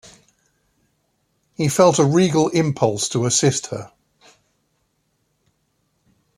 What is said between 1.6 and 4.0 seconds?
felt a regal impulse to assist her.